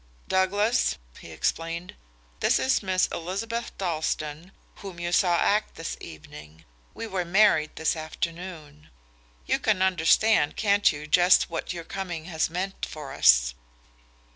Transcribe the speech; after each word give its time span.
"Douglas," 0.27 0.97
he 1.19 1.29
explained, 1.29 1.93
"this 2.39 2.57
is 2.57 2.81
Miss 2.81 3.05
Elizabeth 3.11 3.71
Dalstan, 3.77 4.51
whom 4.77 4.99
you 4.99 5.11
saw 5.11 5.37
act 5.37 5.75
this 5.75 5.95
evening. 6.01 6.65
We 6.95 7.05
were 7.05 7.23
married 7.23 7.75
this 7.75 7.95
afternoon. 7.95 8.89
You 9.45 9.59
can 9.59 9.83
understand, 9.83 10.55
can't 10.55 10.91
you, 10.91 11.05
just 11.05 11.51
what 11.51 11.71
your 11.71 11.83
coming 11.83 12.25
has 12.25 12.49
meant 12.49 12.83
for 12.83 13.11
us?" 13.11 13.53